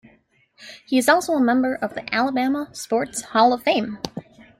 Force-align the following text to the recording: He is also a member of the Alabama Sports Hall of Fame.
He 0.83 0.97
is 0.97 1.07
also 1.07 1.33
a 1.33 1.39
member 1.39 1.75
of 1.75 1.93
the 1.93 2.11
Alabama 2.11 2.69
Sports 2.73 3.21
Hall 3.21 3.53
of 3.53 3.61
Fame. 3.61 3.99